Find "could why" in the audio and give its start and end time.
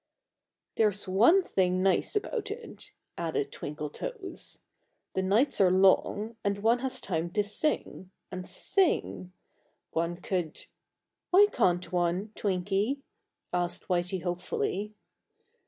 10.17-11.45